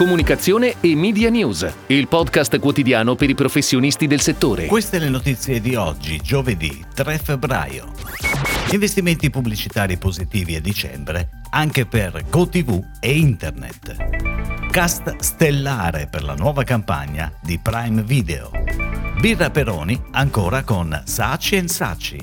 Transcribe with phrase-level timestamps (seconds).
[0.00, 4.64] Comunicazione e Media News, il podcast quotidiano per i professionisti del settore.
[4.64, 7.92] Queste le notizie di oggi, giovedì 3 febbraio.
[8.70, 14.70] Investimenti pubblicitari positivi a dicembre anche per GoTV e Internet.
[14.70, 18.50] Cast stellare per la nuova campagna di Prime Video.
[19.20, 22.18] Birra Peroni ancora con Saci Saci.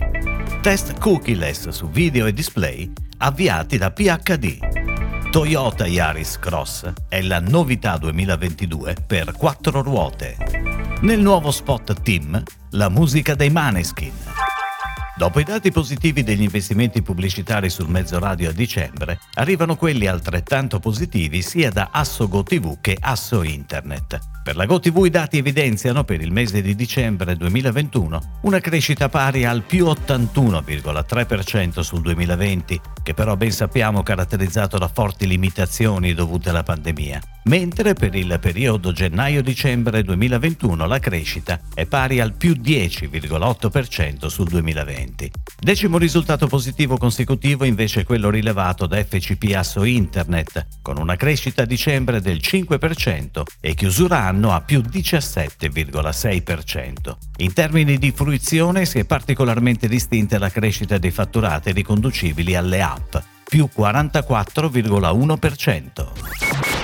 [0.63, 4.66] Test cookieless su video e display avviati da PHD.
[5.29, 10.37] Toyota Yaris Cross è la novità 2022 per quattro ruote.
[11.01, 12.41] Nel nuovo spot Team,
[12.71, 14.13] la musica dei Maneskin.
[15.17, 20.79] Dopo i dati positivi degli investimenti pubblicitari sul mezzo radio a dicembre, arrivano quelli altrettanto
[20.79, 24.36] positivi sia da Asso GoTV che Asso Internet.
[24.47, 29.43] Per la GoTV i dati evidenziano per il mese di dicembre 2021 una crescita pari
[29.43, 36.63] al più 81,3% sul 2020, che però ben sappiamo caratterizzato da forti limitazioni dovute alla
[36.63, 44.47] pandemia, mentre per il periodo gennaio-dicembre 2021 la crescita è pari al più 10,8% sul
[44.47, 45.29] 2020.
[45.59, 51.63] Decimo risultato positivo consecutivo invece è quello rilevato da FCP Asso Internet, con una crescita
[51.63, 56.93] a dicembre del 5% e chiusura anno anno a più 17,6%.
[57.37, 63.15] In termini di fruizione si è particolarmente distinta la crescita dei fatturati riconducibili alle app,
[63.49, 66.07] più 44,1%.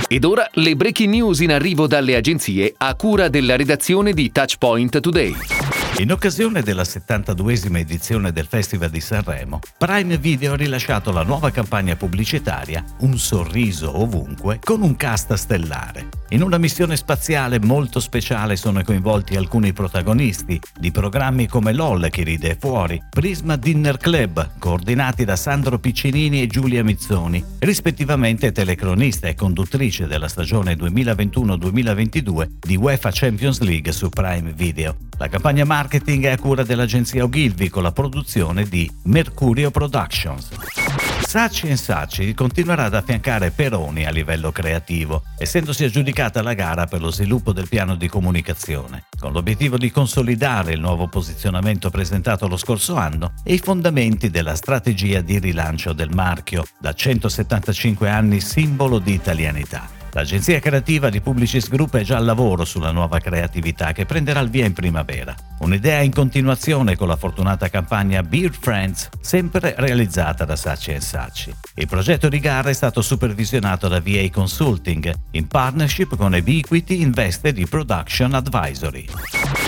[0.08, 5.00] Ed ora le breaking news in arrivo dalle agenzie a cura della redazione di Touchpoint
[5.00, 5.62] Today.
[5.97, 11.52] In occasione della 72esima edizione del Festival di Sanremo, Prime Video ha rilasciato la nuova
[11.52, 16.09] campagna pubblicitaria Un sorriso ovunque con un cast stellare.
[16.30, 22.23] In una missione spaziale molto speciale sono coinvolti alcuni protagonisti di programmi come LOL che
[22.23, 29.36] ride fuori, Prisma Dinner Club, coordinati da Sandro Piccinini e Giulia Mizzoni, rispettivamente telecronista e
[29.36, 34.97] conduttrice della stagione 2021-2022 di UEFA Champions League su Prime Video.
[35.17, 40.49] La campagna marketing è a cura dell'agenzia Ogilvy con la produzione di Mercurio Productions.
[41.33, 47.10] Saci Saci continuerà ad affiancare Peroni a livello creativo, essendosi aggiudicata la gara per lo
[47.10, 52.95] sviluppo del piano di comunicazione, con l'obiettivo di consolidare il nuovo posizionamento presentato lo scorso
[52.95, 59.14] anno e i fondamenti della strategia di rilancio del marchio, da 175 anni simbolo di
[59.14, 59.92] italianità.
[60.16, 64.50] L'agenzia creativa di Publicis Group è già al lavoro sulla nuova creatività che prenderà il
[64.50, 65.36] via in primavera.
[65.59, 71.53] Un'idea in continuazione con la fortunata campagna Beard Friends, sempre realizzata da Saci Saci.
[71.75, 77.67] Il progetto di gara è stato supervisionato da VA Consulting, in partnership con Ebiquity Invested
[77.69, 79.05] Production Advisory.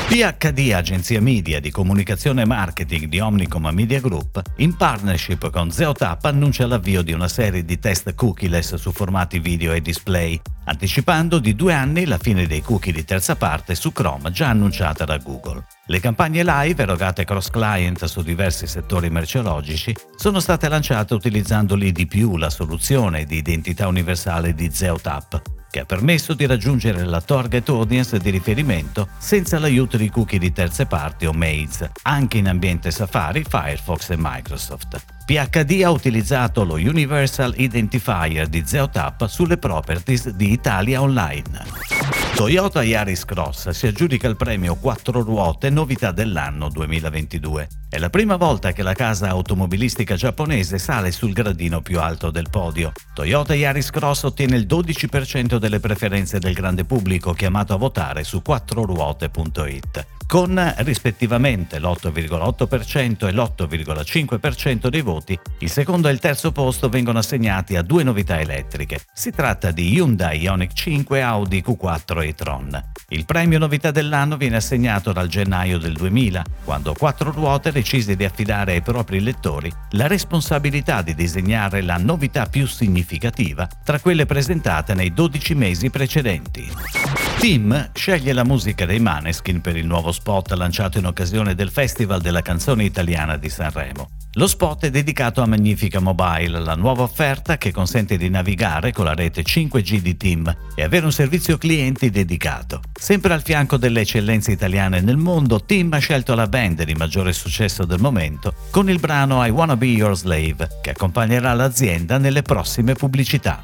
[0.07, 6.25] PHD, agenzia media di comunicazione e marketing di Omnicom Media Group, in partnership con Zeotap
[6.25, 11.55] annuncia l'avvio di una serie di test cookieless su formati video e display, anticipando di
[11.55, 15.65] due anni la fine dei cookie di terza parte su Chrome già annunciata da Google.
[15.87, 22.49] Le campagne live erogate cross-client su diversi settori merceologici sono state lanciate utilizzando l'IDPU, la
[22.49, 25.41] soluzione di identità universale di Zeotap,
[25.75, 30.53] che ha permesso di raggiungere la target audience di riferimento senza l'aiuto di cookie di
[30.53, 35.03] terze parti o mails, anche in ambiente Safari, Firefox e Microsoft.
[35.25, 41.94] PHD ha utilizzato lo Universal Identifier di Zeotap sulle properties di Italia Online.
[42.35, 47.67] Toyota Yaris Cross si aggiudica il premio 4 ruote novità dell'anno 2022.
[47.89, 52.49] È la prima volta che la casa automobilistica giapponese sale sul gradino più alto del
[52.51, 52.91] podio.
[53.13, 58.41] Toyota Yaris Cross ottiene il 12% delle preferenze del grande pubblico chiamato a votare su
[58.45, 67.19] 4ruote.it con rispettivamente l'8,8% e l'8,5% dei voti, il secondo e il terzo posto vengono
[67.19, 68.99] assegnati a due novità elettriche.
[69.13, 72.91] Si tratta di Hyundai Ioniq 5, Audi Q4 e Tron.
[73.09, 78.25] Il premio novità dell'anno viene assegnato dal gennaio del 2000, quando Quattro Ruote decise di
[78.25, 84.93] affidare ai propri lettori la responsabilità di disegnare la novità più significativa tra quelle presentate
[84.93, 87.24] nei 12 mesi precedenti.
[87.37, 92.21] Tim sceglie la musica dei Maneskin per il nuovo spot lanciato in occasione del Festival
[92.21, 94.09] della canzone italiana di Sanremo.
[94.37, 99.05] Lo spot è dedicato a Magnifica Mobile, la nuova offerta che consente di navigare con
[99.05, 102.81] la rete 5G di Team e avere un servizio clienti dedicato.
[102.93, 107.31] Sempre al fianco delle eccellenze italiane nel mondo, Team ha scelto la band di maggiore
[107.31, 112.41] successo del momento con il brano I Wanna Be Your Slave, che accompagnerà l'azienda nelle
[112.41, 113.63] prossime pubblicità.